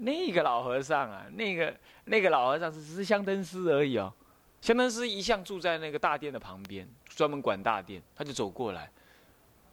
[0.00, 1.74] 那个老和尚啊，那个
[2.04, 4.12] 那个老和尚是只是香灯师而已哦。
[4.60, 8.02] 香灯师一向住在那个大殿的旁边，专门管大殿。
[8.14, 8.90] 他就走过来，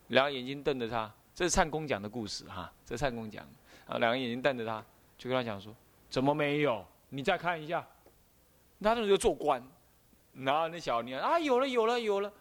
[0.08, 1.12] 两个眼睛瞪着他。
[1.34, 3.46] 这是灿公讲的故事哈，这是灿公讲。
[3.86, 4.84] 啊，两个眼睛瞪着他，
[5.18, 5.76] 就跟他讲说
[6.10, 6.86] ：“怎么没有？
[7.10, 7.86] 你再看一下。”
[8.82, 9.62] 他那就做官，
[10.34, 12.32] 然后那小娘啊，有了有了有了，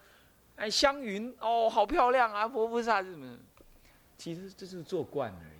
[0.56, 3.38] 哎，香云哦，好漂亮啊，佛菩萨是什么？
[4.18, 5.55] 其实这是做官而已，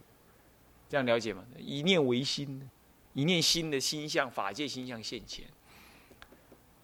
[0.88, 1.44] 这样了解吗？
[1.58, 2.70] 一念为心，
[3.12, 5.46] 一念心的心相，法界心相现前。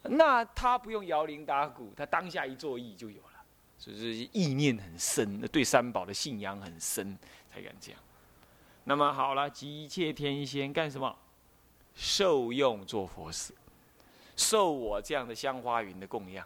[0.03, 3.45] 那他不用摇铃打鼓，他当下一作意就有了，
[3.79, 7.17] 所以是意念很深，对三宝的信仰很深，
[7.53, 8.01] 才敢这样。
[8.85, 11.17] 那么好了，集一切天仙干什么？
[11.95, 13.55] 受用做佛事，
[14.35, 16.45] 受我这样的香花云的供养，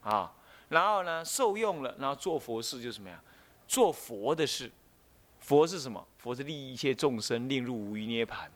[0.00, 0.34] 啊，
[0.70, 3.22] 然后呢，受用了，然后做佛事就什么呀？
[3.68, 4.72] 做佛的事。
[5.38, 6.04] 佛是什么？
[6.26, 8.50] 佛是利益一切众生，令入无余涅盘。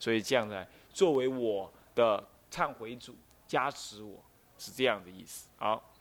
[0.00, 3.14] 所以这样的，作为我的忏悔主。
[3.46, 4.18] 加持我
[4.56, 5.46] 是这样的意思。
[5.56, 5.92] 好，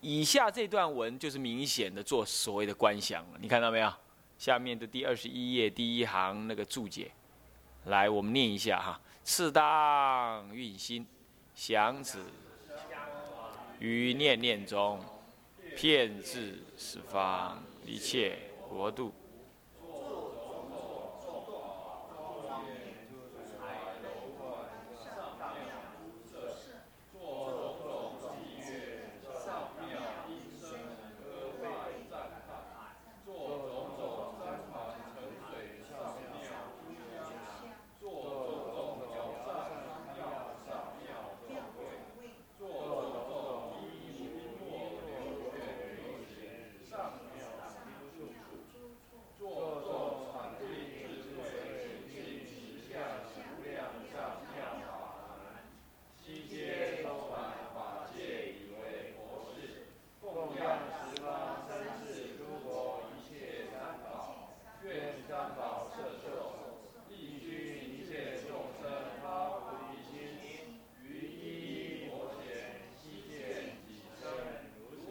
[0.00, 3.38] 以下这段文就是明显的做所谓的观想了。
[3.40, 3.92] 你看到没有？
[4.38, 7.10] 下面的第二十一页第一行那个注解，
[7.86, 9.00] 来，我们念一下哈。
[9.24, 11.04] 次当运心，
[11.56, 12.24] 想子
[13.80, 15.04] 于念念中，
[15.76, 19.12] 遍至十方一切国度。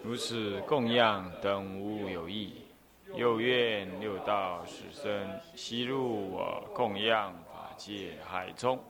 [0.09, 2.63] 如此供养等无有异，
[3.13, 8.83] 又愿六道使生悉入我供养法界海中，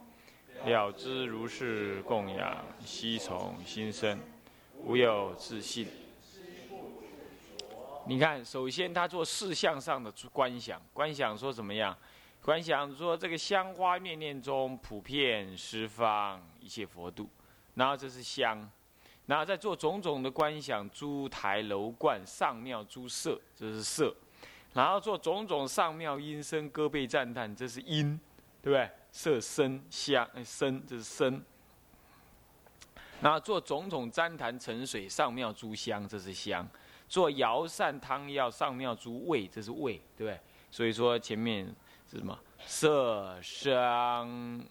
[0.63, 4.18] 了知如是供养悉从心生，
[4.78, 5.90] 无有自信。
[8.08, 11.94] 你看，首先他做事相上的观想，观想说怎么样？
[12.41, 17.29] 观想说这个香花念念中普遍十方一切佛度，
[17.74, 18.72] 然后这是香。
[19.29, 24.12] 然后再做种种的观想，诸台楼观上庙诸色，这是色；
[24.73, 28.19] 然后做种种上庙音声歌贝赞叹，这是音，
[28.59, 28.90] 对不对？
[29.12, 31.40] 色声香声，这是声。
[33.22, 36.66] 然后做种种旃檀沉水上庙诸香，这是香；
[37.07, 40.40] 做摇扇汤药上庙诸味，这是味，对不对？
[40.72, 41.67] 所以说前面
[42.09, 42.35] 是什么？
[42.66, 44.66] 色香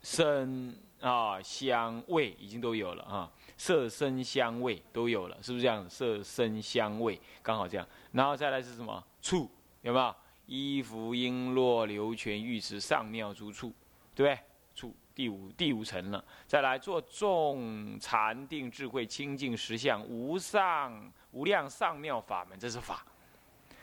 [0.00, 0.76] 声。
[1.02, 5.90] 啊，香味已经都有了啊，色声香味都有了，是不是这样？
[5.90, 9.04] 色声香味刚好这样，然后再来是什么？
[9.20, 9.50] 处
[9.82, 10.14] 有没有？
[10.46, 13.72] 衣服璎珞流泉玉池上妙诸处，
[14.14, 14.38] 对不对？
[14.74, 16.24] 处第五第五层了。
[16.46, 23.04] 再来做众禅定智慧清净实相无上无量上妙法门，这是法，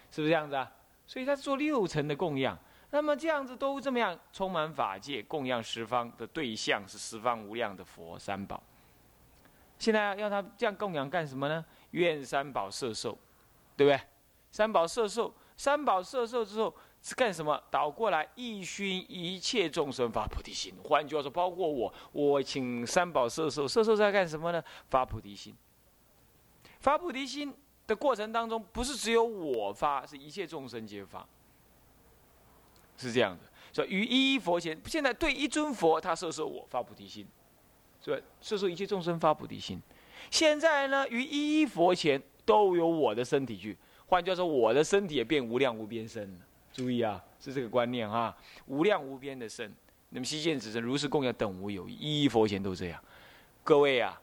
[0.10, 0.72] 是不是这样子啊？
[1.06, 2.58] 所以他做六层的供养。
[2.92, 8.62] 那么这样子都这么样，充满法界供养十方的对象是十方无量的佛三宝。
[9.78, 11.64] 现在要他这样供养干什么呢？
[11.92, 13.18] 愿三宝摄受，
[13.78, 14.02] 对不对？
[14.52, 17.62] 三宝摄受，三宝摄受之后是干什么？
[17.70, 20.74] 倒过来一熏一切众生发菩提心。
[20.84, 24.62] 换句话说，包括我，我请三宝摄受，摄受在干什么呢？
[24.90, 25.56] 发菩提心。
[26.80, 27.54] 发菩提心
[27.86, 31.26] 的过程当中，不是只有我发，是一切众生皆发。
[33.00, 37.26] 是这样的，说于一一佛前，现在对一尊佛，他摄受我发菩提心，
[38.04, 38.22] 是吧？
[38.42, 39.82] 摄受一切众生发菩提心。
[40.30, 46.40] 现在呢，于一一佛前都有我的身体去，换句话说，我的身体也变无量无边身了。
[46.74, 48.36] 注意啊，是这个观念啊，
[48.68, 49.74] 无量无边的身。
[50.10, 53.02] 那么西见子身如是供养等无有，一一佛前都这样。
[53.64, 54.20] 各位啊，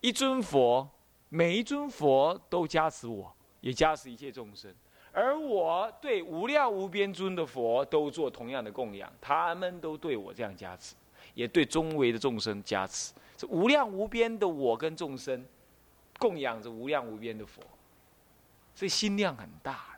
[0.00, 0.86] 一尊佛，
[1.28, 4.74] 每一尊佛都加持我，也加持一切众生。
[5.12, 10.94] 而我对无量无边尊的佛都做同样的供养，他们都对我这样加持，
[11.34, 13.12] 也对中维的众生加持。
[13.36, 15.44] 这无量无边的我跟众生
[16.18, 17.62] 供养着无量无边的佛，
[18.74, 19.96] 所以心量很大，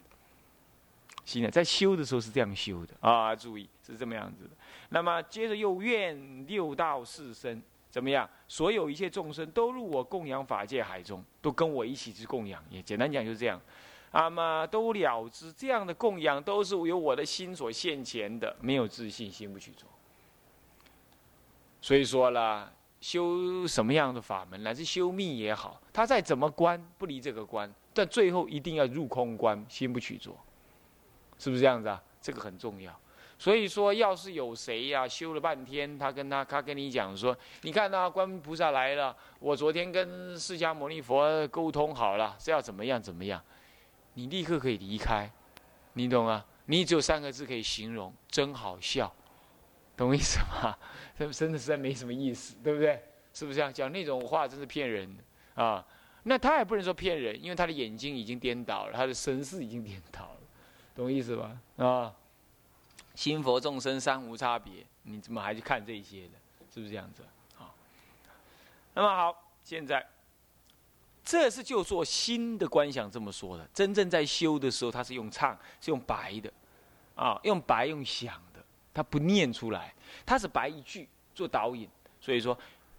[1.25, 4.51] 心量，在修的时候是这样修的啊，注意是这么样子的。
[4.91, 8.29] 那么接着又愿六道四生怎么样？
[8.47, 12.63] 所有一切众生都入我供养法界海中，都跟我一起去供养。
[12.71, 13.61] 也简单讲就是这样。
[14.13, 19.89] 那么都了知这样的供养都是由我的心所现前的，没有自信心不去做。
[21.81, 30.37] 所以说了，修什么样的法门，乃至修密也好，他再怎么关不离这个关，但最后一定要入空关，心不去做，
[31.39, 32.03] 是不是这样子啊？
[32.21, 32.95] 这个很重要。
[33.39, 43.43] 所以说，要是有谁呀修了半天，他跟他他跟你讲说，你看呐，观音菩萨来了，我昨天跟释迦牟尼佛沟通好了，是要怎么样怎么样，
[44.15, 45.31] 你立刻可以离开，
[45.95, 46.45] 你懂吗？
[46.67, 49.13] 你只有三个字可以形容，真好笑，
[49.97, 50.77] 懂我意思吗？
[51.19, 53.03] 这真的实在没什么意思，对不对？
[53.33, 55.17] 是不是这样讲那种话，真是骗人
[55.55, 55.87] 啊！
[56.25, 60.41] 那他也不能说骗人，因为他的眼睛已经颠倒了，他的身世已经颠倒了，
[60.95, 61.57] 懂我意思吧？
[61.77, 62.15] 啊！
[63.15, 66.33] 心佛众生三无差别，你怎么还去看这些的？
[66.73, 67.23] 是不是这样子？
[67.55, 67.75] 好，
[68.95, 70.07] 那么好，现在
[71.31, 73.65] 这是就做心的观想这么说的。
[73.73, 76.53] 真正在修的时候，他是用唱，是用白的，
[77.15, 78.61] 啊，用白用想的，
[78.93, 79.95] 他不念出来，
[80.27, 81.89] 他是白一句做导引。
[82.21, 82.59] 所以说，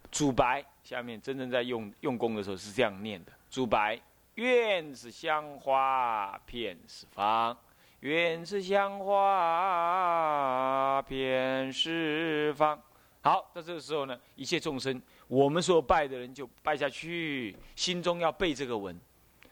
[0.10, 4.00] 主白下面真正在用用功的时候是这样念的：主白，
[4.36, 7.58] 愿是香花遍十方。
[8.00, 12.82] 愿是香花遍十方。
[13.24, 15.02] 好，在这个时候呢，一切众生，
[15.32, 18.94] 我们所拜的人就拜下去，心中要背这个文，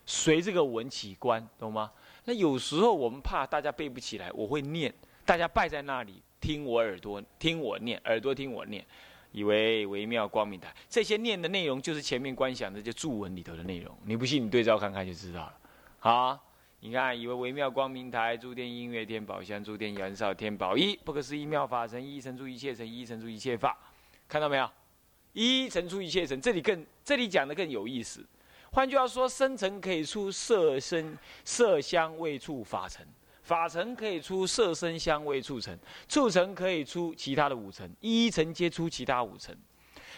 [0.05, 1.89] 随这个文起观，懂吗？
[2.25, 4.93] 那有时候我们怕大家背不起来，我会念，
[5.23, 8.85] 大家拜在那里，听我耳朵听我念，耳朵听我念，
[9.31, 10.75] 以为微妙光明台。
[10.89, 13.97] 这些念的内容就是前面观想的这注文里头的内容。
[14.03, 15.57] 你不信，你对照看看就知道了。
[15.99, 16.45] 好。
[16.81, 23.77] 你看，以为微妙光明台，诸天音乐天宝香，诸天燃烧天宝一，不可思议妙法神，一成出一切神，一成出一切法，
[24.27, 24.69] 看到没有？
[25.39, 28.21] 一成出一切成，这里更这里讲的更有意思。
[28.73, 33.05] 换句话说，生成可以出色身色香味触法成，
[33.41, 39.55] 法成可以出色身香味触成，触成可以出其他的五层，一层皆出其他五层。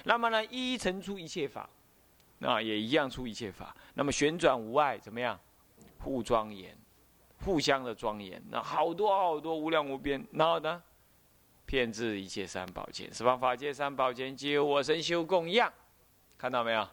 [0.05, 1.69] 那么呢，一成出一切法，
[2.39, 3.75] 那也一样出一切法。
[3.93, 5.39] 那么旋转无碍，怎么样？
[5.99, 6.75] 互庄严，
[7.45, 10.81] 互相的庄严，那好多好多无量无边，然后呢，
[11.71, 15.71] 骗至一切三宝前，十方法界三宝前，皆有我身修供养，
[16.37, 16.85] 看到没有？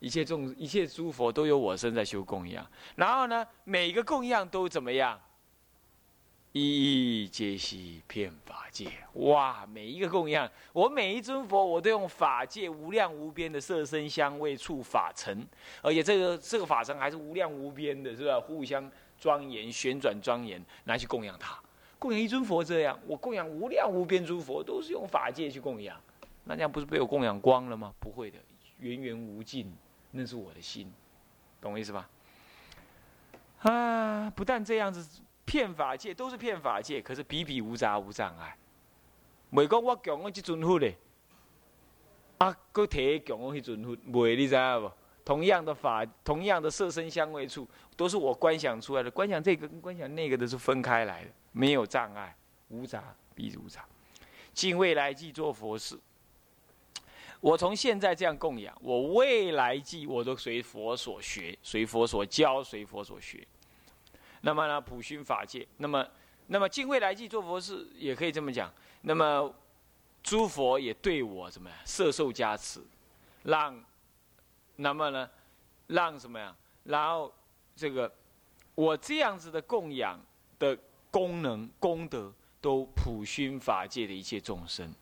[0.00, 5.20] 一切众一切诸佛都有我身在修供养，然后呢，每一个供养都怎么样？
[6.50, 9.64] 一一皆悉遍法界，哇！
[9.66, 15.46] 每一个供养，我每一尊佛，我都用法界无量无边的色身香味触法尘，
[15.80, 18.40] 而且这个这个法尘还是无量无边的，是吧？
[18.40, 21.56] 互相庄严、旋转庄严，拿去供养他。
[21.98, 26.00] 供养一尊佛这样，我供养无量无边诸佛，都是用法界去供养，
[26.44, 27.92] 那这样不是被我供养光了吗？
[27.98, 28.38] 不会的，
[28.78, 29.72] 源源无尽，
[30.10, 30.92] 那是我的心，
[31.60, 32.08] 懂我意思吧？
[33.60, 35.22] 啊，不但这样子。
[35.48, 38.54] 骗法界都是骗法界，可是比比无杂无障碍。
[39.52, 40.94] 未讲我讲我这尊佛嘞，
[42.36, 44.92] 啊，搁提讲我迄尊佛，未你知影不？
[45.24, 49.10] 同样的法，同样的色身香味触，都是我观想出来的。
[49.10, 52.32] 观想这个跟观想那个都是分开来的，没有障碍，
[52.68, 53.84] 无杂，必无杂。
[54.54, 55.98] 尽未来即做佛事。
[57.40, 63.44] 我从现在这样供养，我未来即我都随佛所学，随佛所教，随佛所学。
[64.42, 66.06] 那么呢，普熏法界，那么，
[66.46, 68.72] 那么敬未来际做佛事，也可以这么讲。
[69.00, 69.52] 那么，
[70.22, 72.80] 诸佛也对我怎么样，摄受加持，
[73.42, 73.84] 让，
[74.76, 75.28] 那么呢，
[75.88, 76.56] 让什么呀？
[76.84, 77.34] 然后
[77.74, 78.12] 这个，
[78.76, 80.20] 我这样子的供养
[80.60, 80.78] 的
[81.10, 84.94] 功能功德，都普熏法界的一切众生。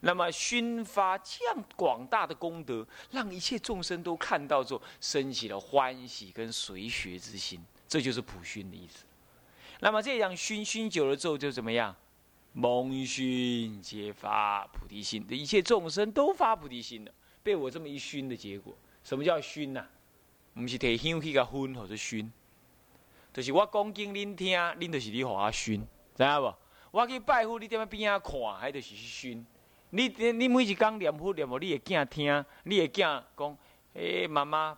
[0.00, 7.60] 那么熏发这样广大的功德，让一切众生都看到之后，升起了欢喜跟随学之心。
[7.86, 9.04] 这就是普熏的意思。
[9.80, 11.94] 那么这样熏熏久了之后，就怎么样？
[12.52, 17.12] 蒙熏皆发菩提心，一切众生都发菩提心了。
[17.42, 19.86] 被我这么一熏的结果，什么叫熏呐？
[20.54, 22.30] 不是提香去个熏或者熏，
[23.32, 26.54] 就是我讲经恁听，恁就是你互我熏，知影不？
[26.90, 29.46] 我去拜佛，你踮边仔看，还就是去熏。
[29.90, 33.58] 你你每一工念佛念佛，你会囝听，你会囝讲，
[33.94, 34.76] 诶，妈妈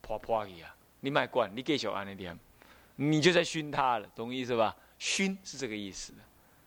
[0.00, 0.74] 破破去啊！
[1.00, 2.36] 你卖管，你继续安尼念，
[2.96, 4.74] 你就在熏他了，懂意思吧？
[4.98, 6.12] 熏是这个意思，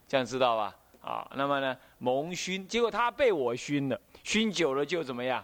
[0.08, 0.76] 这样知道吧？
[1.02, 5.44] 啊，那么呢，蒙熏，结果他被我熏了，熏久了就怎么样？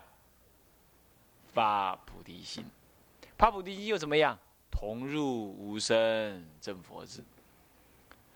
[1.53, 2.63] 发菩提心，
[3.37, 4.37] 发菩提心又怎么样？
[4.79, 7.23] 同入无生正佛智，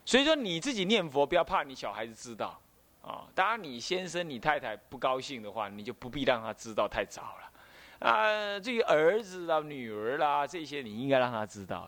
[0.03, 2.59] 所以说你自己念佛，不要怕你小孩子知道
[3.03, 3.27] 啊。
[3.35, 8.09] 当然，你先生、你太太不高兴的话，你就不必让他知道太早了。
[8.09, 11.87] 啊，至于儿子啦、女儿啦这些，你应该让他知道。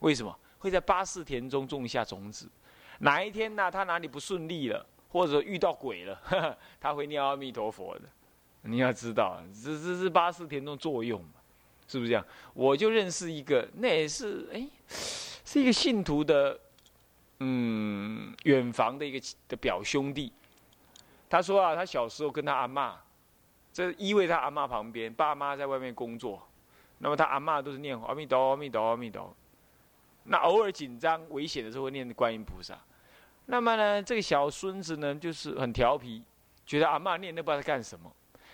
[0.00, 2.46] 为什么会在八四田中种下种子？
[2.98, 3.70] 哪一天呢？
[3.70, 8.02] 他哪里不顺利了，或者遇到鬼了， 他会念阿弥陀佛的。
[8.60, 11.39] 你要知道，这这是八四田中作用嘛？
[11.90, 12.24] 是不是这样？
[12.54, 16.56] 我就认识一个，那也是哎，是一个信徒的，
[17.40, 20.32] 嗯，远房的一个的表兄弟。
[21.28, 22.96] 他说啊，他小时候跟他阿妈。
[23.72, 26.40] 这依偎他阿妈旁边，爸妈在外面工作，
[26.98, 29.34] 那么他阿妈都是念阿弥陀阿弥陀阿弥陀。
[30.24, 32.78] 那偶尔紧张危险的时候会念观音菩萨。
[33.46, 36.22] 那么呢，这个小孙子呢就是很调皮，
[36.66, 38.12] 觉得阿妈念那不知道在干什么。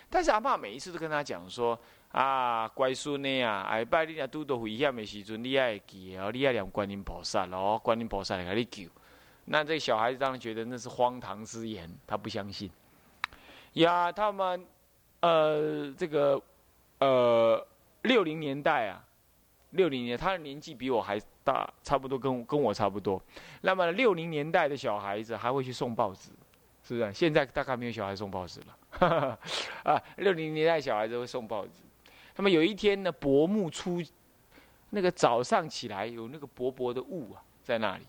[0.09, 1.77] 但是阿妈每一次都跟他讲说
[2.11, 8.89] ：“啊，乖孙呢呀，下拜你啊拄到危险的时阵，你爱记哦，你爱念观音菩萨咯，观音菩萨来给你救。”
[9.45, 12.69] 那这个小孩子当然觉得那是荒唐之言，他不相信。
[13.73, 14.65] 呀，他们。
[15.19, 16.39] 呃，这个，
[16.99, 17.67] 呃，
[18.03, 19.03] 六零年代啊，
[19.71, 23.19] 六零年，他的年纪比我还大，差不多跟跟我差不多。
[23.61, 26.29] 那么六零年代的小孩子还会去送报纸，
[26.83, 27.11] 是不是？
[27.13, 29.39] 现在大概没有小孩送报纸了。
[29.83, 31.71] 啊，六零年代小孩子会送报纸。
[32.37, 34.01] 那么有一天呢，薄暮初，
[34.91, 38.07] 那个早上起来有那个薄薄的雾啊，在那里。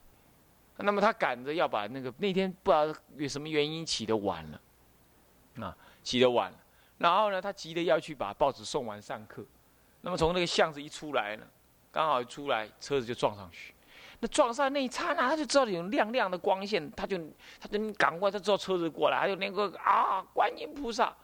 [0.77, 4.61] 那么他赶着要把那个那天不知道有什么原因起得晚了，
[5.67, 6.59] 啊，起得晚了。
[6.99, 9.45] 然后呢，他急着要去把报纸送完上课。
[10.03, 11.45] 那么从那个巷子一出来呢，
[11.91, 13.75] 刚好一出来，车子就撞上去。
[14.21, 17.19] 那撞上那一刹那，他就知道有亮亮的光线，他就
[17.59, 21.17] 他就赶快，他知道车子过来，还有那个啊，观音菩萨。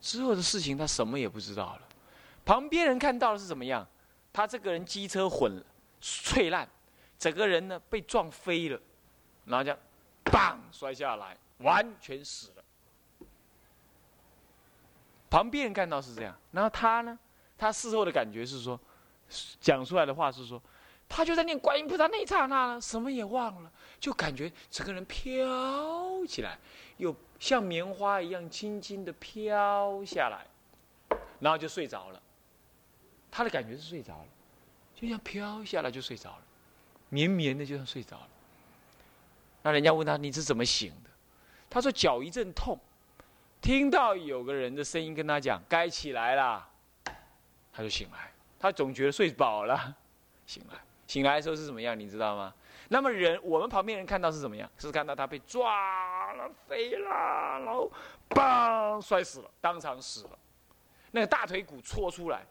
[0.00, 1.82] 之后的事情他什么也不知道了。
[2.44, 3.86] 旁边人看到的是怎么样？
[4.32, 5.62] 他这个人机车混了
[6.00, 6.68] 碎烂，
[7.18, 8.80] 整个人呢被撞飞了，
[9.44, 9.78] 然后这样，
[10.24, 12.64] 砰摔下来，完全死了。
[15.28, 17.18] 旁边人看到是这样，然后他呢？
[17.56, 18.78] 他事后的感觉是说，
[19.60, 20.62] 讲出来的话是说，
[21.08, 26.58] 他就在念观音菩萨那一刹那呢，什么也忘了，就感觉整个人飘起来，
[26.98, 30.46] 又像棉花一样轻轻的飘下来，
[31.40, 32.22] 然后就睡着了。
[33.30, 34.28] 他的感觉是睡着了，
[34.94, 36.42] 就像飘下来就睡着了，
[37.08, 38.28] 绵绵的就像睡着了。
[39.62, 41.10] 那人家问他你是怎么醒的？
[41.70, 42.78] 他说脚一阵痛。
[43.60, 46.64] 听到有个人的声音跟他讲：“该起来了。”
[47.74, 48.32] 他就醒来。
[48.56, 49.96] 他总觉得睡饱了，
[50.46, 50.78] 醒来。
[51.08, 51.98] 醒来的时候是怎么样？
[51.98, 52.54] 你知道吗？
[52.90, 54.70] 那么人，我们旁边人看到是怎么样？
[54.78, 57.08] 是看到他被抓了、飞了，
[57.64, 57.90] 然后
[58.28, 60.38] 嘣摔死了，当场死了。
[61.10, 62.46] 那个大腿骨戳出来，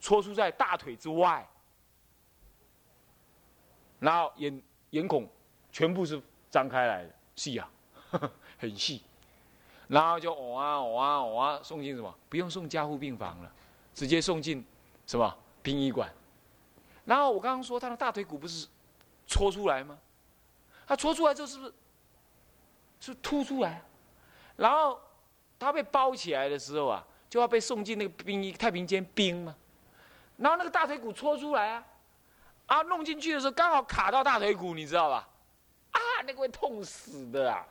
[0.00, 1.48] 戳出在大腿之外，
[4.00, 5.28] 然后眼眼孔
[5.70, 6.20] 全部是
[6.50, 7.70] 张开来的，细啊，
[8.58, 9.02] 很细。
[9.86, 12.12] 然后就哦啊哦啊哦啊，送进什么？
[12.28, 13.52] 不用送加护病房了，
[13.94, 14.64] 直接送进
[15.06, 16.12] 什么殡仪馆。
[17.04, 18.66] 然后我刚刚说他的大腿骨不是
[19.26, 19.98] 戳出来吗？
[20.86, 21.74] 他戳出来之后是不是
[23.00, 23.82] 是凸出来？
[24.56, 25.00] 然后
[25.58, 29.54] 他被包起来的时候啊，就要被送进那个殡仪太平间冰嘛。
[30.36, 31.84] 然后那个大腿骨戳出来啊，
[32.66, 35.28] 啊弄进去的时候刚好卡到大腿骨，你知道吧？
[35.92, 37.66] 啊，那个会痛死的啊！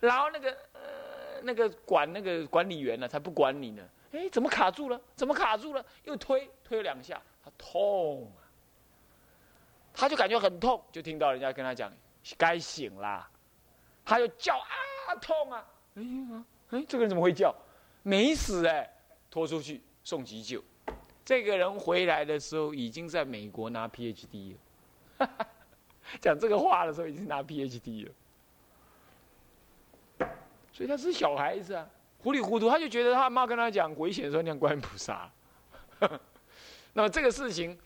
[0.00, 0.80] 然后那个呃。
[1.44, 3.88] 那个管那个管理员呢，才不管你呢。
[4.10, 5.00] 哎，怎么卡住了？
[5.14, 5.84] 怎么卡住了？
[6.02, 8.28] 又推推了两下，他痛，
[9.98, 11.92] 他就感觉很痛，就听到人家跟他讲
[12.36, 13.28] 该醒啦，
[14.04, 17.52] 他就叫啊痛啊，哎呀，哎，这个人怎么会叫？
[18.04, 18.88] 没死哎，
[19.28, 20.62] 拖出去送急救。
[21.24, 24.54] 这个人回来的时候已经在美国拿 PhD
[25.18, 25.28] 了，
[26.22, 28.12] 讲这个话的时候已经拿 PhD 了。
[30.72, 31.84] 所以他是小孩子啊，
[32.22, 35.28] 糊里糊涂，他就觉得他妈跟他讲危险的时候念观音菩萨。
[36.94, 37.76] 那么这个事情，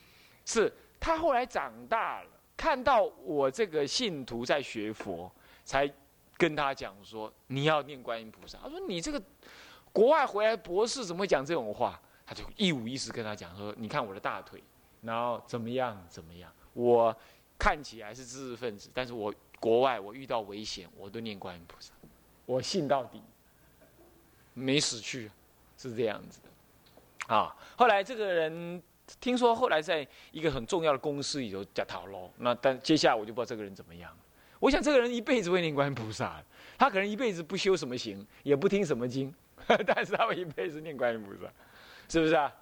[0.44, 0.70] 是
[1.02, 5.28] 他后来长大了，看到我这个信徒在学佛，
[5.64, 5.92] 才
[6.36, 8.56] 跟他讲说你要念观音菩萨。
[8.62, 9.20] 他说你这个
[9.92, 12.00] 国外回来博士怎么会讲这种话？
[12.24, 14.62] 他就一五一十跟他讲说，你看我的大腿，
[15.00, 17.14] 然后怎么样怎么样，我
[17.58, 21.92] 看起来是知识分子，但是我国外我遇到危险，我都念观音菩萨。
[22.46, 23.20] 我信到底，
[24.54, 25.28] 没死去，
[25.76, 27.56] 是这样子的，啊！
[27.76, 28.82] 后来这个人
[29.20, 32.30] 听说，后来在一个很重要的公司里头叫讨喽。
[32.38, 34.10] 那但接下来我就不知道这个人怎么样。
[34.58, 36.42] 我想这个人一辈子会念观音菩萨，
[36.78, 39.34] 他可能一辈子不修什么行，也不听什么经，
[39.86, 41.52] 但是他会一辈子念观音菩萨，
[42.08, 42.52] 是不是啊？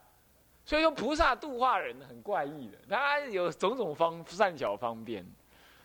[0.64, 5.26] 所以说菩萨度化人很怪异的，他有种种方善巧方便，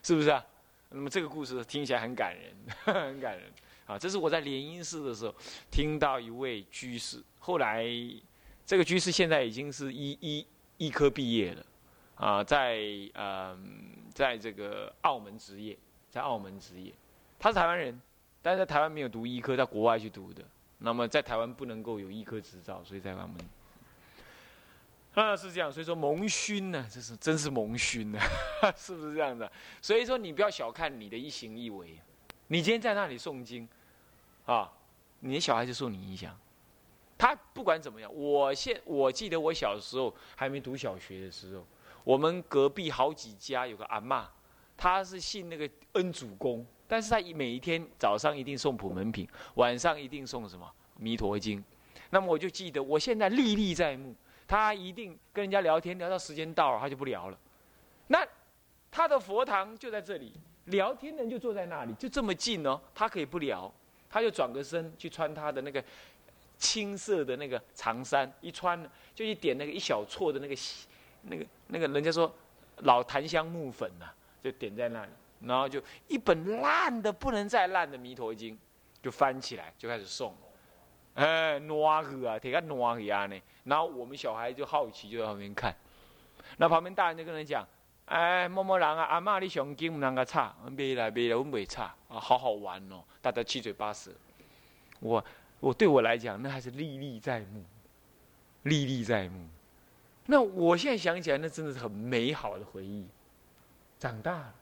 [0.04, 0.44] 是不是啊？
[0.90, 2.54] 那么这个故事听起来很感人，
[2.86, 3.52] 很感人
[3.86, 3.98] 啊！
[4.00, 5.36] 这是我在莲因寺的时候
[5.70, 7.86] 听到一位居士，后来
[8.66, 11.66] 这个居士现在已经是医医医科毕业了
[12.16, 12.80] 啊，在
[13.14, 15.78] 嗯，在这个澳门执业，
[16.10, 16.92] 在澳门执业，
[17.38, 18.02] 他是台湾人，
[18.42, 20.44] 但是在台湾没有读医科，在国外去读的。
[20.80, 23.38] 那么在台湾不能够有医科执照，所以在澳门。
[25.14, 28.20] 啊，是这样，所以说蒙熏呢，这是真是蒙熏呢，
[28.76, 29.50] 是不是这样的？
[29.82, 31.98] 所以说你不要小看你的一行一为，
[32.48, 33.68] 你今天在那里诵经，
[34.46, 34.70] 啊，
[35.22, 36.38] 你的小孩子受你影响，
[37.18, 41.66] 他不管怎么样，我现我记得我小时候还没读小学的时候，
[42.04, 44.30] 我们隔壁好几家有个阿妈，
[44.76, 51.64] 她是信那个恩主公，但是她每一天早上一定送普门品，晚上一定送什么弥陀经，
[52.10, 54.16] 那么我就记得我现在历历在目。
[54.48, 57.40] 他一定跟人家聊天，聊到时间到了，他就不聊了。
[58.10, 58.24] 那
[58.92, 60.32] 他的佛堂就在这里，
[60.66, 62.80] 聊天的人就坐在那里，就这么近哦。
[62.94, 63.74] 他可以不聊，
[64.08, 65.84] 他就转个身去穿他的那个
[66.66, 70.56] 青色的那个长衫，一穿就一点那个一小撮的那个
[71.22, 72.34] 那个那个人家说
[72.78, 74.06] 老檀香木粉呐，
[74.44, 78.56] 就点在那里，然后就一本烂的不能再烂的《弥陀经》
[79.04, 80.32] 就翻起来，就开始诵。
[81.14, 83.40] 哎，挪去啊，提个挪去啊呢。
[83.66, 85.76] 然后我们小孩就好奇，就在旁边看。
[86.58, 87.66] 那旁边大人就跟人讲
[88.06, 94.12] ：“哎，某某人啊，阿妈你上经唔能够差，别来别来，我袂差啊，好好玩哦，大家七嘴八舌。”
[95.00, 95.24] 我
[95.60, 97.64] 我对我来讲，那还是历历在目，
[98.64, 99.48] 历历在目。
[100.28, 103.08] 那我现在想起来，那真的是很美好的回忆。
[103.98, 104.56] 长大了，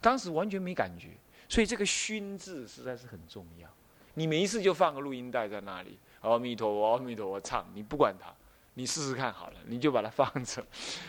[0.00, 1.08] 当时完全没感觉，
[1.48, 3.68] 所以这个“熏”字实在是很重要。
[4.14, 8.34] 你没事就放个录音带在那里，阿弥陀佛，阿弥陀佛，唱，你不管它，
[8.74, 10.64] 你试试看好了，你就把它放着，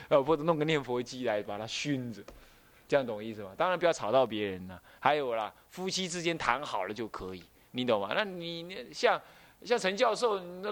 [0.10, 2.22] 呃，或者弄个念佛机来把它熏着，
[2.88, 3.54] 这样懂我意思吗？
[3.58, 4.82] 当然不要吵到别人了。
[5.00, 8.12] 还有啦，夫妻之间谈好了就可以，你懂吗？
[8.14, 9.22] 那你像
[9.64, 10.72] 像陈教授，那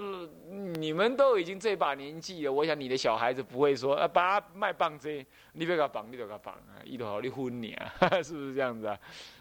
[0.78, 5.08] 你们都已经这把年纪了，我想你的小孩子不会说啊，把卖棒子，
[5.52, 8.98] 你别给他绑，你别给他绑啊，一头好你昏你啊，是不是这样子啊？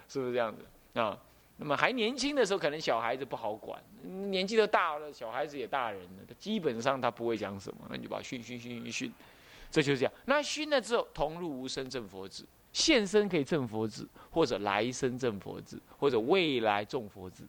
[0.08, 0.66] 是不是这样子
[1.00, 1.18] 啊？
[1.58, 3.78] 那么还年轻的时候，可能小孩子不好管；
[4.30, 9.14] 年纪都大了，小孩子也大人了，基本上他不会讲什么，那你就把训训训训训，
[9.70, 10.14] 这就是这样。
[10.26, 12.46] 那训了之后，同入无生正佛子，
[12.80, 17.44] 现身可以正佛子，或者来生正佛子，或者未来种佛子，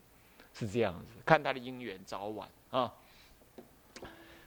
[0.52, 1.14] 是这样子。
[1.24, 2.92] 看他的因缘早晚啊。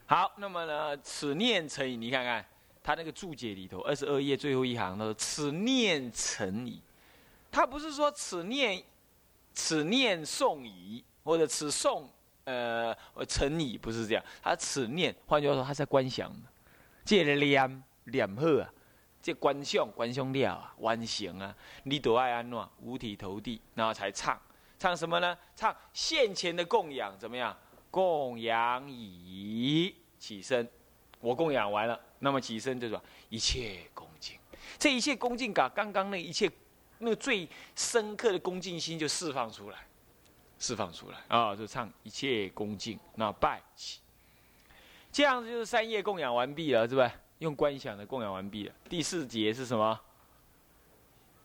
[0.06, 1.96] 好，那么呢，此念成矣。
[1.96, 2.46] 你看看
[2.84, 6.82] 他那个注解里头，二十二页最后一行，他说：“此念成矣。”
[7.50, 8.84] 他不是说此念。
[9.56, 12.06] 此念诵矣，或者此诵
[12.46, 12.96] 呃
[13.28, 14.24] 成矣，不是这样。
[14.41, 16.36] 他此念，换句话说，他在观想，
[17.06, 18.74] 借了念念好啊，
[19.23, 24.39] 这观想观想了啊，完成啊，你都爱安怎五体投地，然后才唱，
[24.77, 25.36] 唱什么呢？
[25.55, 27.57] 唱现前的供养怎么样？
[27.89, 30.69] 供养已起身，
[31.21, 34.38] 我供养完了，那么起身就说一切恭敬，
[34.77, 36.51] 这一切恭敬感，刚刚那一切。
[36.99, 39.77] 那个最深刻的恭敬心就释放出来，
[40.57, 41.53] 释放出来啊！
[41.53, 43.99] 就唱一切恭敬，那拜起，
[45.12, 47.12] 这样子就是三业供养完毕了，是吧？
[47.43, 48.73] 用观想的供养完毕了。
[48.88, 49.99] 第四节是什么？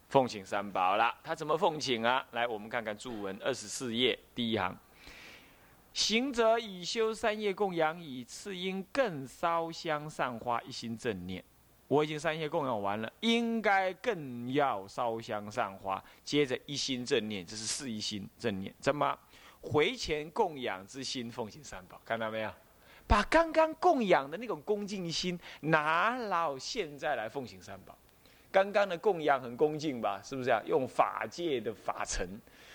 [0.09, 1.13] 奉请三宝了。
[1.25, 2.25] 他怎么奉请啊？
[2.31, 4.75] 来，我们看看注文二十四页第一行：
[5.93, 11.43] 行者已修三业供养以，次应更烧香上花，一心正念。
[11.89, 18.73] 我已经三业供养完了，应该更要烧香上花，接着一心正念，这是四一心正念。
[18.79, 19.19] 怎么
[19.61, 22.01] 回前供养之心奉行三宝？
[22.05, 22.51] 看到没有？
[23.09, 27.97] 把刚刚供养的那种恭敬心拿到现在来奉行三宝。
[28.53, 30.21] 刚刚的供养很恭敬吧？
[30.23, 30.63] 是不是啊？
[30.67, 32.29] 用法界的法尘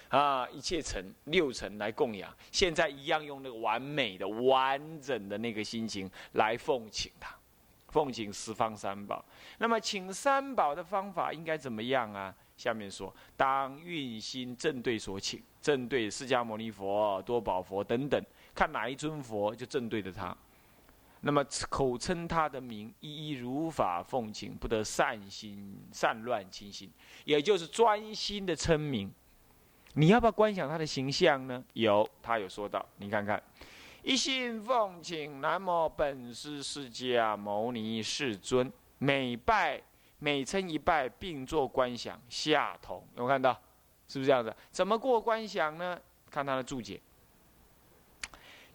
[0.09, 7.35] 啊，一切尘六尘来供养，现在一样用那个完美的、完整的那个心情来奉请他。
[7.89, 9.23] 奉请十方三宝，
[9.59, 12.33] 那么请三宝的方法应该怎么样啊？
[12.57, 20.35] 下面说，当运心正对所请，正对释迦牟尼佛、多宝佛等等，看哪一尊佛就正对着他。
[21.21, 26.91] 那么口称他的名，一一如法奉请，不得善心善乱清心，
[27.23, 29.09] 也就是专心的称名。
[29.93, 31.63] 你要不要观想他的形象呢？
[31.73, 33.41] 有，他有说到，你看看。
[34.01, 39.81] 一心奉请南无本师释迦牟尼世尊，每拜
[40.19, 43.07] 每称一拜，并作观想下同。
[43.15, 43.53] 有看到？
[44.09, 44.53] 是不是这样子？
[44.71, 45.97] 怎么过观想呢？
[46.29, 46.99] 看他的注解：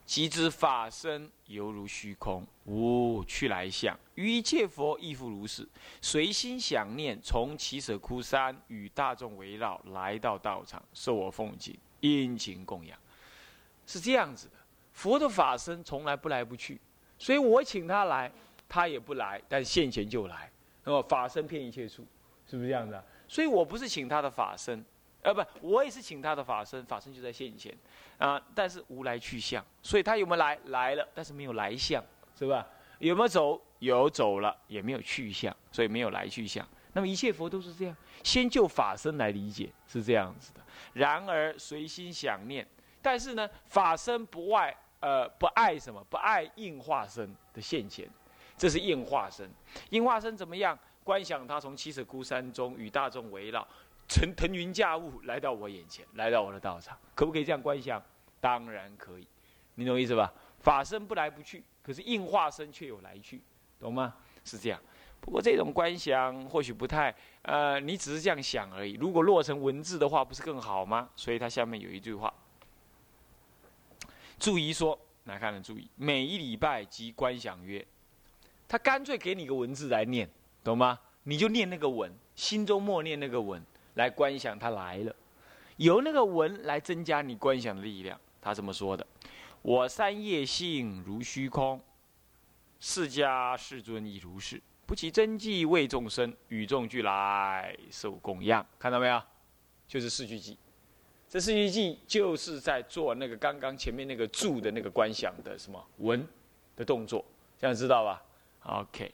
[0.08, 3.94] 即知法身犹如虚空，无去来相。
[4.14, 5.68] 于一切佛亦复如是。
[6.00, 12.98] 随心想念，从起舍窟山与大众围绕，来到道场，受我奉请，殷勤供养。
[13.86, 14.54] 是这样子的。
[14.94, 16.80] 佛的法身从来不来不去，
[17.18, 18.32] 所以我请他来，
[18.66, 20.50] 他也不来，但现前就来。
[20.84, 22.02] 那么法身遍一切处，
[22.46, 22.98] 是不是这样子？
[23.28, 24.82] 所以我不是请他的法身。
[25.22, 27.76] 呃，不，我也是请他的法身，法身就在现前，
[28.18, 30.58] 啊，但是无来去相，所以他有没有来？
[30.66, 32.02] 来了，但是没有来相，
[32.38, 32.66] 是吧？
[32.98, 33.60] 有没有走？
[33.80, 36.66] 有走了，也没有去相，所以没有来去相。
[36.94, 40.60] 那么一切佛都是这样，先就法身来理解，是这样子的。
[40.94, 42.66] 然而随心想念，
[43.00, 46.02] 但是呢，法身不外，呃，不爱什么？
[46.10, 48.08] 不爱应化身的现前，
[48.56, 49.48] 这是应化身。
[49.90, 50.76] 应化身怎么样？
[51.04, 53.66] 观想他从七尺孤山中与大众围绕。
[54.08, 58.02] 乘腾云驾雾来到我眼前，来到我的道场，可不可以这样观想？
[58.40, 59.26] 当然可以，
[59.74, 60.32] 你懂意思吧？
[60.60, 63.42] 法身不来不去，可是应化身却有来去，
[63.78, 64.14] 懂吗？
[64.44, 64.80] 是这样。
[65.20, 68.94] 不过这种观想或许不太，呃，你只是这样想而已。
[68.94, 71.10] 如果落成文字的话，不是更好吗？
[71.16, 72.32] 所以它下面有一句话，
[74.38, 77.84] 注意说，来看了注意，每一礼拜即观想曰，
[78.68, 80.30] 他干脆给你个文字来念，
[80.62, 81.00] 懂吗？
[81.24, 83.60] 你就念那个文，心中默念那个文。
[83.98, 85.14] 来观想他来了，
[85.76, 88.18] 由那个文来增加你观想的力量。
[88.40, 89.04] 他这么说的
[89.60, 91.80] ：“我三业性如虚空，
[92.78, 99.20] 释迦世尊亦如是，不其真迹为众生，与众俱来受供养。”看到没有？
[99.88, 100.56] 就是四句偈。
[101.28, 106.24] 这四句偈就是在做那个刚刚前面那个住的那个观想的什么文
[106.76, 107.24] 的动作，
[107.58, 108.22] 这样知道吧
[108.62, 109.12] ？OK。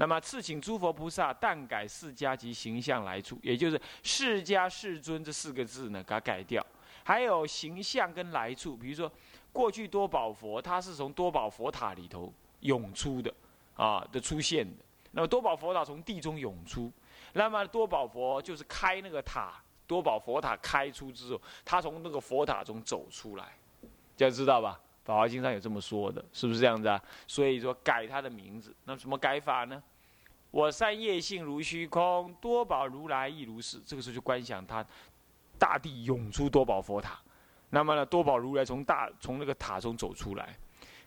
[0.00, 6.64] 那么赐请诸佛菩萨，但改释迦及形象来处，也就是释迦世尊这四个字呢，给它改掉。
[7.02, 9.10] 还有形象跟来处，比如说
[9.52, 13.34] 过去多宝佛，它是从多宝佛塔里头涌出的，
[13.74, 14.84] 啊的出现的。
[15.10, 16.92] 那么多宝佛塔从地中涌出，
[17.32, 23.56] 那么多宝佛就是开那个塔，多宝佛塔开出之后，他从那个佛塔中走出来，
[24.16, 24.78] 这样知道吧？
[25.08, 27.02] 法华经上有这么说的，是不是这样子啊？
[27.26, 29.82] 所以说改他的名字，那什么改法呢？
[30.50, 33.80] 我三业性如虚空，多宝如来亦如是。
[33.86, 34.84] 这个时候就观想他，
[35.58, 37.18] 大地涌出多宝佛塔，
[37.70, 40.54] 那么呢，多宝如来从大从那个塔中走出来，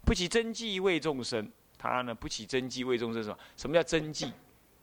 [0.03, 1.47] 不起真迹为众生。
[1.77, 3.37] 他呢不起真迹为众生什么？
[3.55, 4.33] 什么叫真迹？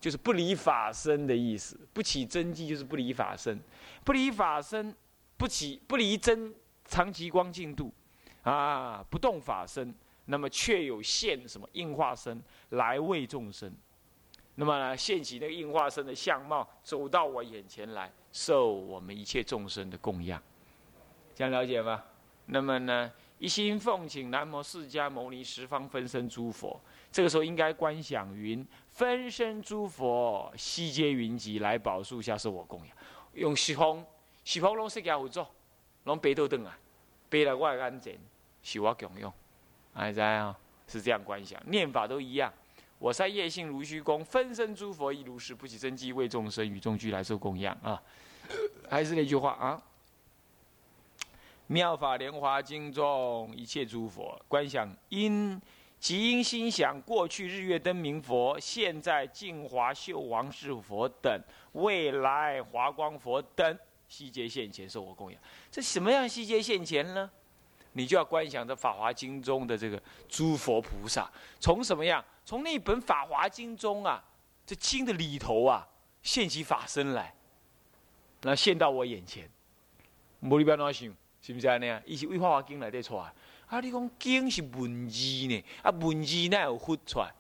[0.01, 1.77] 就是不离法身的意思。
[1.93, 3.61] 不起真迹就是不离法身，
[4.05, 4.95] 不离法身，
[5.37, 6.55] 不起不离真
[6.85, 7.93] 长极光净度。
[8.43, 9.95] 啊，不动法身，
[10.27, 13.73] 那么却有现什么应化身来为众生，
[14.55, 20.43] 那么呢，现起那个应化身的相貌，走到我眼前来，受我们一切众生的供养，
[21.35, 22.03] 这样了解吗？
[22.47, 26.81] 那么呢，一心奉请南无释迦牟尼十方分身诸佛，
[27.13, 32.97] 这个时候应该观想云分身诸佛悉皆云集来宝树下受我供养，
[33.35, 34.05] 用十方
[34.45, 35.47] 十方拢释迦佛做，
[36.05, 36.79] 拢北斗灯啊，
[37.29, 38.19] 背来我安前。
[38.63, 39.33] 许我供用，
[39.95, 40.57] 还在啊？
[40.87, 42.53] 是这样观想，念法都一样。
[42.99, 48.03] 我在业性如虚空，分身诸佛亦如是，不起真迹为众生，与众俱来受供养啊！
[48.89, 49.83] 还是那句话啊，
[51.67, 55.61] 《妙法莲华经》中一切诸佛观想，因
[56.01, 61.41] 即因心想过去日月灯明佛，现在净华秀王世佛等，
[61.73, 65.41] 未来华光佛等，悉皆现前受我供养。
[65.71, 67.31] 这什么样悉皆现前呢？
[67.93, 72.25] 你就要观想着《法华经》中的这个诸佛菩萨，从什么样？
[72.45, 74.23] 从那本《法华经》中啊，
[74.65, 75.89] 这经的里头啊，
[76.23, 77.35] 现起法身来，
[78.43, 79.51] 那现到我眼前。
[80.41, 82.01] 无你不要那想，是不是安尼啊？
[82.07, 83.33] 伊是为《法华经》来得出来。
[83.67, 85.19] 啊，你讲经是文字
[85.49, 85.65] 呢？
[85.83, 87.35] 啊，文字那有发出来？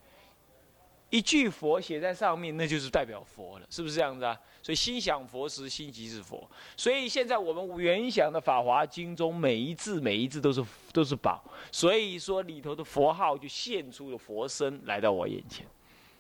[1.11, 4.39] 一句佛写在上面，那就是代表佛了，是不是这样子啊？
[4.63, 6.47] 所以心想佛时，心即是佛。
[6.77, 11.43] 所以现在我们原想的《法华经》中，每一字每一字都是都是宝。
[11.73, 15.67] 所以说里头的佛号就现出了佛身来到我眼前，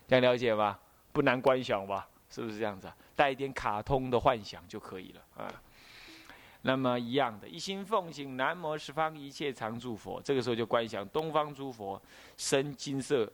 [0.07, 0.79] 这样了解吗？
[1.12, 2.09] 不难观想吧？
[2.31, 2.96] 是不是这样子啊？
[3.14, 5.53] 带一点卡通的幻想就可以了啊。
[6.62, 12.01] 那么一样的，一心奉请南无十方一切常住佛，这个时候就观想东方诸佛
[12.38, 13.31] 身金色。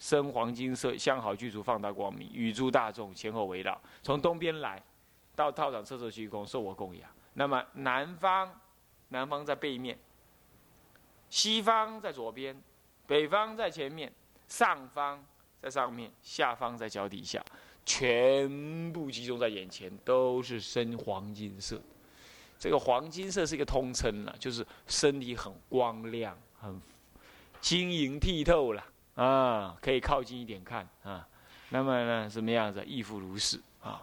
[0.00, 4.82] 深黄金色，相好具足，放大光明，与诸大众前后围绕，从东边来，
[5.36, 7.08] 到道场彻彻虚空，受我供养。
[7.34, 8.50] 那么南方，
[9.10, 9.96] 南方在背面，
[11.28, 12.60] 西方在左边，
[13.06, 14.10] 北方在前面，
[14.48, 15.22] 上方
[15.60, 17.44] 在上面，下方在脚底下，
[17.84, 21.80] 全部集中在眼前，都是深黄金色。
[22.58, 26.80] 这个黄金色是一个通称了，就是身体很光亮很
[27.60, 28.84] 晶莹剔透了
[29.22, 31.28] 啊，可以靠近一点看啊。
[31.68, 32.82] 那么呢，什么样子？
[32.86, 34.02] 亦复如是啊。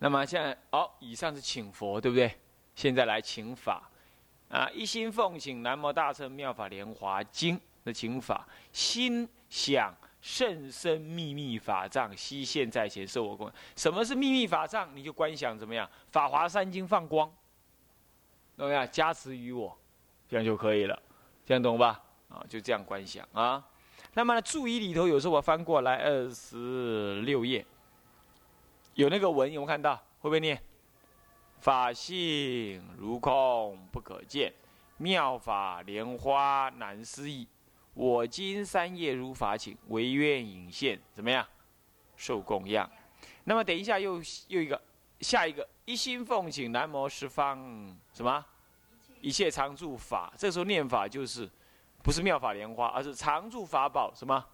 [0.00, 2.34] 那么现在，好，以上是请佛，对不对？
[2.74, 3.88] 现在来请法
[4.48, 13.52] 啊，一心奉请南无大乘妙法莲华经的请法，心想甚深秘密法藏悉现在前受我供。
[13.76, 14.88] 什么是秘密法藏？
[14.92, 15.88] 你就观想怎么样？
[16.10, 17.30] 法华三经放光，
[18.56, 18.88] 怎么样？
[18.90, 19.78] 加持于我，
[20.28, 21.00] 这样就可以了。
[21.46, 22.02] 这样懂吧？
[22.30, 23.62] 啊，就这样观想啊。
[24.14, 27.64] 那么注意里头，有时候我翻过来二十六页，
[28.94, 29.94] 有那个文有没有看到？
[30.20, 30.60] 会不会念？
[31.58, 34.52] 法性如空不可见，
[34.96, 37.46] 妙法莲花难思议。
[37.94, 41.46] 我今三业如法请，唯愿引现，怎么样？
[42.16, 42.90] 受供养。
[43.44, 44.80] 那么等一下又又一个，
[45.20, 47.58] 下一个一心奉请南无十方
[48.12, 48.44] 什么？
[49.20, 50.32] 一切常住法。
[50.36, 51.48] 这时候念法就是。
[52.02, 54.44] 不是妙法莲花，而是常住法宝，什么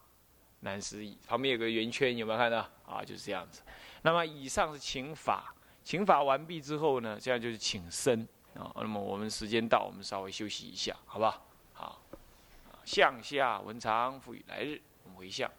[0.60, 1.16] 难思议？
[1.26, 2.58] 旁边有个圆圈，有没有看到？
[2.86, 3.62] 啊，就是这样子。
[4.02, 5.54] 那么以上是请法，
[5.84, 8.72] 请法完毕之后呢，这样就是请身啊。
[8.76, 11.46] 那么我们时间到，我们稍微休息一下，好不好？
[11.72, 12.02] 好。
[12.84, 15.50] 向下文长赋予来日，我们回向。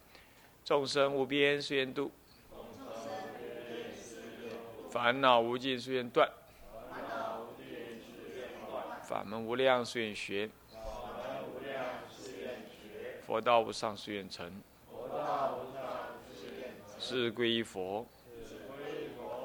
[0.63, 2.11] 众生无边誓愿度，
[4.89, 6.29] 烦恼无尽誓愿断，
[9.03, 10.49] 法门无量誓愿学。
[13.27, 14.49] 佛道无上誓愿成，
[16.97, 18.05] 是归依佛，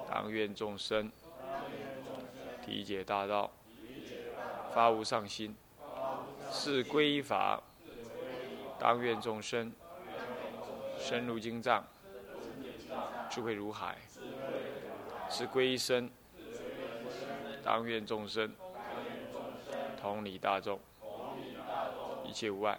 [0.09, 1.11] 当愿众生。
[2.64, 3.51] 体解大道，
[4.73, 5.57] 发无上心，
[6.49, 7.61] 是归依法，
[8.79, 9.73] 当愿众生。
[10.97, 11.85] 深入经藏，
[13.29, 13.99] 智慧如海，
[15.29, 16.09] 是归依身，
[17.64, 18.55] 当愿众生。
[20.01, 20.79] 同理大众，
[22.25, 22.79] 一切无碍。